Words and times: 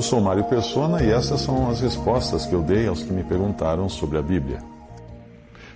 Eu 0.00 0.02
sou 0.02 0.18
Mário 0.18 0.44
Persona 0.44 1.02
e 1.02 1.10
essas 1.10 1.42
são 1.42 1.68
as 1.68 1.78
respostas 1.82 2.46
que 2.46 2.54
eu 2.54 2.62
dei 2.62 2.88
aos 2.88 3.02
que 3.02 3.12
me 3.12 3.22
perguntaram 3.22 3.86
sobre 3.86 4.16
a 4.16 4.22
Bíblia. 4.22 4.60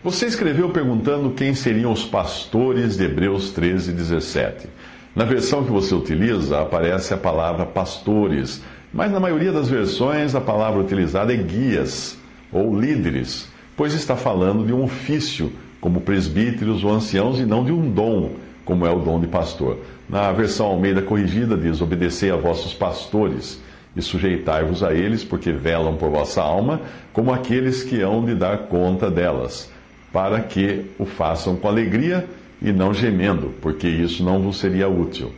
Você 0.02 0.24
escreveu 0.24 0.70
perguntando 0.70 1.32
quem 1.32 1.54
seriam 1.54 1.92
os 1.92 2.06
pastores 2.06 2.96
de 2.96 3.04
Hebreus 3.04 3.50
13, 3.50 3.92
17. 3.92 4.66
Na 5.14 5.26
versão 5.26 5.62
que 5.62 5.70
você 5.70 5.94
utiliza, 5.94 6.58
aparece 6.58 7.12
a 7.12 7.18
palavra 7.18 7.66
pastores, 7.66 8.62
mas 8.90 9.12
na 9.12 9.20
maioria 9.20 9.52
das 9.52 9.68
versões 9.68 10.34
a 10.34 10.40
palavra 10.40 10.80
utilizada 10.80 11.34
é 11.34 11.36
guias 11.36 12.16
ou 12.50 12.74
líderes, 12.80 13.46
pois 13.76 13.92
está 13.92 14.16
falando 14.16 14.64
de 14.64 14.72
um 14.72 14.84
ofício, 14.84 15.52
como 15.82 16.00
presbíteros 16.00 16.82
ou 16.82 16.90
anciãos, 16.90 17.38
e 17.38 17.44
não 17.44 17.62
de 17.62 17.72
um 17.72 17.90
dom, 17.90 18.30
como 18.64 18.86
é 18.86 18.90
o 18.90 19.00
dom 19.00 19.20
de 19.20 19.26
pastor. 19.26 19.80
Na 20.08 20.32
versão 20.32 20.64
Almeida 20.64 21.02
Corrigida 21.02 21.58
diz: 21.58 21.82
Obedecei 21.82 22.30
a 22.30 22.36
vossos 22.36 22.72
pastores 22.72 23.62
e 23.96 24.02
sujeitai-vos 24.02 24.82
a 24.82 24.92
eles, 24.92 25.24
porque 25.24 25.52
velam 25.52 25.96
por 25.96 26.10
vossa 26.10 26.42
alma, 26.42 26.80
como 27.12 27.32
aqueles 27.32 27.82
que 27.82 28.00
hão 28.00 28.24
de 28.24 28.34
dar 28.34 28.66
conta 28.66 29.10
delas 29.10 29.72
para 30.14 30.40
que 30.40 30.86
o 30.96 31.04
façam 31.04 31.56
com 31.56 31.66
alegria 31.66 32.24
e 32.62 32.70
não 32.72 32.94
gemendo, 32.94 33.52
porque 33.60 33.88
isso 33.88 34.22
não 34.22 34.40
vos 34.40 34.58
seria 34.58 34.88
útil. 34.88 35.32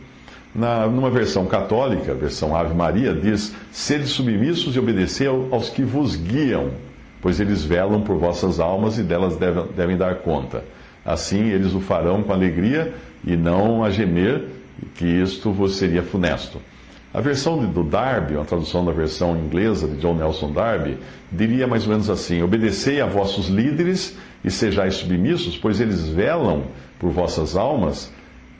Na, 0.53 0.85
numa 0.85 1.09
versão 1.09 1.47
católica, 1.47 2.13
versão 2.13 2.55
Ave 2.55 2.75
Maria, 2.75 3.11
diz: 3.11 3.55
Sede 3.71 4.05
submissos 4.05 4.75
e 4.75 4.79
obedecei 4.79 5.25
aos 5.25 5.69
que 5.69 5.81
vos 5.81 6.15
guiam, 6.15 6.69
pois 7.19 7.39
eles 7.39 7.63
velam 7.63 8.01
por 8.01 8.17
vossas 8.17 8.59
almas 8.59 8.99
e 8.99 9.03
delas 9.03 9.35
devem 9.75 9.97
dar 9.97 10.17
conta. 10.17 10.63
Assim 11.03 11.49
eles 11.49 11.73
o 11.73 11.81
farão 11.81 12.21
com 12.21 12.31
alegria 12.31 12.93
e 13.25 13.35
não 13.35 13.83
a 13.83 13.89
gemer, 13.89 14.43
que 14.93 15.05
isto 15.05 15.51
vos 15.51 15.75
seria 15.75 16.03
funesto. 16.03 16.61
A 17.13 17.21
versão 17.21 17.57
do 17.65 17.83
Darby, 17.83 18.35
uma 18.35 18.45
tradução 18.45 18.83
da 18.83 18.91
versão 18.91 19.37
inglesa 19.37 19.87
de 19.87 19.95
John 19.97 20.15
Nelson 20.15 20.51
Darby, 20.51 20.97
diria 21.31 21.65
mais 21.65 21.83
ou 21.83 21.89
menos 21.89 22.09
assim: 22.09 22.41
Obedecei 22.41 23.01
a 23.01 23.05
vossos 23.05 23.47
líderes 23.47 24.17
e 24.43 24.51
sejais 24.51 24.95
submissos, 24.95 25.57
pois 25.57 25.79
eles 25.79 26.07
velam 26.07 26.63
por 26.99 27.11
vossas 27.11 27.55
almas 27.55 28.11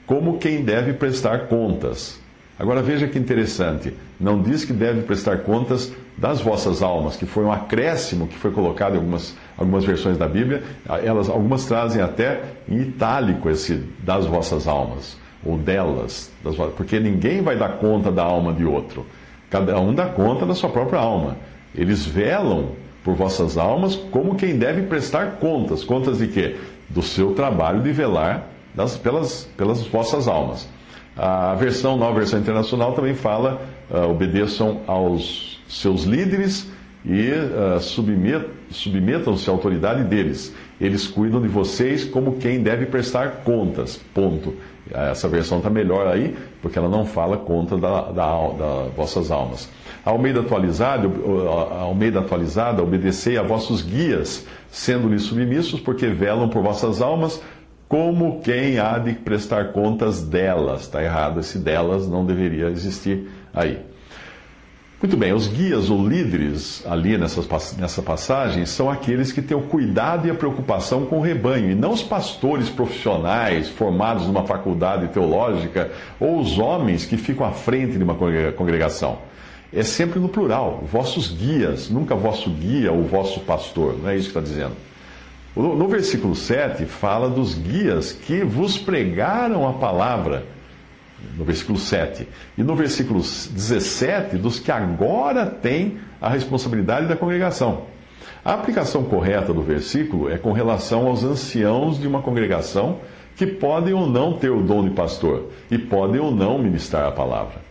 como 0.06 0.38
quem 0.38 0.64
deve 0.64 0.94
prestar 0.94 1.48
contas. 1.48 2.20
Agora 2.58 2.81
veja 2.81 3.08
que 3.08 3.20
interessante, 3.20 3.94
não 4.20 4.42
diz 4.42 4.66
que 4.66 4.73
deve 4.73 5.02
prestar 5.02 5.39
contas 5.39 5.94
das 6.17 6.42
vossas 6.42 6.82
almas, 6.82 7.16
que 7.16 7.26
foi 7.26 7.44
um 7.44 7.52
acréscimo 7.52 8.26
que 8.26 8.36
foi 8.36 8.50
colocado 8.52 8.95
em 8.95 8.98
algumas, 8.98 9.36
algumas 9.56 9.86
versões 9.86 10.17
da 10.17 10.28
Bíblia, 10.28 10.64
elas, 11.04 11.30
algumas 11.30 11.66
trazem 11.66 12.02
até 12.02 12.42
em 12.67 12.80
itálico 12.80 13.48
esse 13.48 13.84
das 14.00 14.26
vossas 14.26 14.67
almas, 14.67 15.17
ou 15.48 15.58
delas, 15.58 16.31
das, 16.44 16.56
porque 16.73 17.00
ninguém 17.00 17.42
vai 17.42 17.58
dar 17.58 17.78
conta 17.78 18.12
da 18.12 18.23
alma 18.23 18.52
de 18.53 18.66
outro, 18.66 19.06
cada 19.50 19.80
um 19.80 19.94
dá 19.94 20.06
conta 20.06 20.45
da 20.45 20.54
sua 20.54 20.70
própria 20.70 21.00
alma. 21.00 21.38
Eles 21.73 22.06
velam 22.06 22.72
por 23.04 23.16
vossas 23.16 23.58
almas, 23.58 23.95
como 23.95 24.36
quem 24.36 24.58
deve 24.58 24.82
prestar 24.83 25.38
contas. 25.38 25.83
Contas 25.83 26.17
de 26.17 26.27
quê? 26.27 26.58
Do 26.89 27.02
seu 27.02 27.33
trabalho 27.33 27.82
de 27.82 27.92
velar 27.92 28.48
das, 28.76 28.98
pelas, 28.98 29.49
pelas 29.55 29.86
vossas 29.88 30.27
almas. 30.27 30.67
A 31.16 31.55
versão, 31.55 31.98
nova 31.98 32.20
versão 32.20 32.39
internacional, 32.39 32.94
também 32.94 33.16
fala: 33.16 33.61
uh, 33.89 34.10
obedeçam 34.10 34.82
aos 34.86 35.60
seus 35.67 36.04
líderes 36.04 36.70
e 37.05 37.31
uh, 37.31 37.80
submetam-se 38.69 39.49
à 39.49 39.53
autoridade 39.53 40.03
deles. 40.03 40.53
Eles 40.80 41.08
cuidam 41.08 41.41
de 41.41 41.47
vocês 41.47 42.03
como 42.03 42.37
quem 42.37 42.61
deve 42.61 42.85
prestar 42.85 43.43
contas. 43.43 43.99
Ponto. 44.13 44.53
Essa 44.93 45.27
versão 45.27 45.58
está 45.58 45.69
melhor 45.69 46.08
aí, 46.08 46.35
porque 46.61 46.77
ela 46.77 46.87
não 46.87 47.05
fala 47.05 47.37
conta 47.37 47.77
da, 47.77 48.03
da, 48.03 48.47
da 48.49 48.83
vossas 48.95 49.31
almas. 49.31 49.69
Almeida 50.05 50.39
atualizada, 50.39 51.09
a 51.73 51.81
Almeida 51.81 52.19
atualizada, 52.19 52.81
obedecei 52.81 53.37
a 53.37 53.41
vossos 53.41 53.81
guias, 53.81 54.45
sendo-lhes 54.69 55.23
submissos, 55.23 55.79
porque 55.79 56.08
velam 56.08 56.47
por 56.47 56.64
vossas 56.64 57.02
almas, 57.02 57.41
como 57.89 58.39
quem 58.41 58.79
há 58.79 58.97
de 58.97 59.14
prestar 59.14 59.73
contas 59.73 60.23
delas. 60.23 60.81
Está 60.81 61.03
errado, 61.03 61.39
esse 61.39 61.58
delas 61.58 62.08
não 62.08 62.25
deveria 62.25 62.67
existir 62.67 63.29
aí. 63.53 63.81
Muito 64.99 65.15
bem, 65.15 65.31
os 65.31 65.47
guias 65.47 65.91
ou 65.91 66.08
líderes 66.08 66.83
ali 66.83 67.19
nessa, 67.19 67.43
nessa 67.77 68.02
passagem 68.02 68.65
são 68.65 68.89
aqueles 68.89 69.31
que 69.31 69.43
têm 69.43 69.55
o 69.55 69.61
cuidado 69.61 70.27
e 70.27 70.31
a 70.31 70.33
preocupação 70.33 71.05
com 71.05 71.19
o 71.19 71.21
rebanho, 71.21 71.69
e 71.69 71.75
não 71.75 71.91
os 71.91 72.02
pastores 72.02 72.67
profissionais 72.67 73.69
formados 73.69 74.25
numa 74.25 74.43
faculdade 74.43 75.09
teológica 75.09 75.91
ou 76.19 76.39
os 76.39 76.58
homens 76.58 77.05
que 77.05 77.15
ficam 77.15 77.45
à 77.45 77.52
frente 77.52 77.95
de 77.95 78.03
uma 78.03 78.15
congregação. 78.55 79.19
É 79.71 79.83
sempre 79.83 80.19
no 80.19 80.30
plural, 80.30 80.83
vossos 80.91 81.27
guias, 81.27 81.91
nunca 81.91 82.15
vosso 82.15 82.49
guia 82.49 82.91
ou 82.91 83.03
vosso 83.03 83.41
pastor, 83.41 83.99
não 84.02 84.09
é 84.09 84.15
isso 84.15 84.31
que 84.31 84.39
está 84.39 84.41
dizendo. 84.41 84.73
No 85.55 85.87
versículo 85.87 86.35
7 86.35 86.85
fala 86.85 87.29
dos 87.29 87.53
guias 87.53 88.14
que 88.14 88.43
vos 88.43 88.79
pregaram 88.79 89.67
a 89.67 89.73
palavra 89.73 90.57
no 91.36 91.43
versículo 91.43 91.77
7. 91.77 92.27
E 92.58 92.64
no 92.64 92.76
versículo 92.76 93.20
17, 93.20 94.38
dos 94.38 94.60
que 94.60 94.71
agora 94.71 95.45
têm 95.45 95.98
a 96.21 96.30
responsabilidade 96.30 97.08
da 97.08 97.15
congregação. 97.15 97.86
A 98.43 98.54
aplicação 98.54 99.04
correta 99.04 99.54
do 99.54 99.61
versículo 99.61 100.30
é 100.30 100.38
com 100.38 100.52
relação 100.52 101.08
aos 101.08 101.23
anciãos 101.23 101.99
de 101.99 102.08
uma 102.08 102.21
congregação 102.21 102.99
que 103.36 103.45
podem 103.45 103.93
ou 103.93 104.10
não 104.10 104.33
ter 104.33 104.49
o 104.49 104.64
dom 104.64 104.83
de 104.83 104.92
pastor 104.92 105.52
e 105.70 105.77
podem 105.77 106.20
ou 106.20 106.32
não 106.32 106.58
ministrar 106.58 107.08
a 107.08 107.11
palavra. 107.11 107.61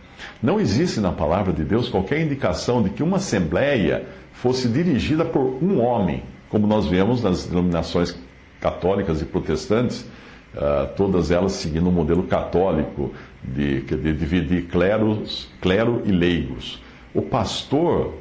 Não 0.41 0.59
existe 0.59 0.99
na 0.99 1.11
palavra 1.11 1.51
de 1.51 1.63
Deus 1.63 1.89
qualquer 1.89 2.21
indicação 2.21 2.81
de 2.81 2.89
que 2.89 3.03
uma 3.03 3.17
assembleia 3.17 4.05
fosse 4.33 4.67
dirigida 4.67 5.25
por 5.25 5.57
um 5.61 5.81
homem, 5.81 6.23
como 6.49 6.67
nós 6.67 6.85
vemos 6.85 7.23
nas 7.23 7.45
denominações 7.45 8.15
católicas 8.61 9.21
e 9.21 9.25
protestantes, 9.25 10.05
uh, 10.57 10.87
todas 10.95 11.31
elas 11.31 11.53
seguindo 11.53 11.85
o 11.85 11.89
um 11.89 11.93
modelo 11.93 12.23
católico 12.23 13.13
de, 13.43 13.81
de 13.81 14.13
dividir 14.13 14.63
cleros, 14.65 15.47
clero 15.61 16.01
e 16.05 16.11
leigos. 16.11 16.81
O 17.13 17.21
pastor, 17.21 18.15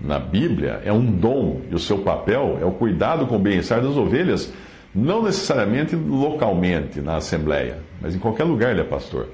na 0.00 0.18
Bíblia, 0.18 0.80
é 0.84 0.92
um 0.92 1.04
dom, 1.04 1.60
e 1.70 1.74
o 1.74 1.78
seu 1.78 1.98
papel 1.98 2.58
é 2.60 2.64
o 2.64 2.72
cuidado 2.72 3.26
com 3.26 3.36
o 3.36 3.38
bem-estar 3.38 3.82
das 3.82 3.96
ovelhas, 3.96 4.52
não 4.94 5.22
necessariamente 5.22 5.94
localmente, 5.94 7.00
na 7.00 7.16
Assembleia, 7.16 7.78
mas 8.00 8.14
em 8.14 8.18
qualquer 8.18 8.44
lugar 8.44 8.70
ele 8.70 8.80
é 8.80 8.84
pastor. 8.84 9.28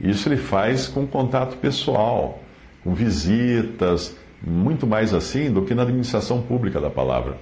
Isso 0.00 0.28
ele 0.28 0.36
faz 0.36 0.88
com 0.88 1.06
contato 1.06 1.56
pessoal, 1.56 2.40
com 2.82 2.94
visitas, 2.94 4.16
muito 4.44 4.86
mais 4.86 5.14
assim 5.14 5.50
do 5.50 5.62
que 5.62 5.74
na 5.74 5.82
administração 5.82 6.42
pública 6.42 6.80
da 6.80 6.90
palavra. 6.90 7.36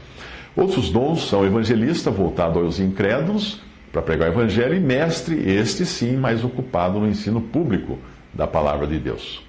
Outros 0.56 0.91
dons 0.91 1.26
são 1.28 1.44
evangelista, 1.44 2.10
voltado 2.10 2.60
aos 2.60 2.78
incrédulos, 2.78 3.60
para 3.94 4.03
pregar 4.03 4.28
o 4.28 4.32
Evangelho, 4.32 4.75
e 4.75 4.81
mestre, 4.81 5.37
este 5.49 5.87
sim, 5.87 6.16
mais 6.16 6.43
ocupado 6.43 6.99
no 6.99 7.06
ensino 7.06 7.41
público 7.41 7.97
da 8.35 8.44
palavra 8.44 8.88
de 8.88 8.99
Deus. 8.99 9.41